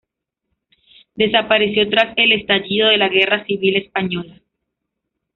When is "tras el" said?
1.87-2.31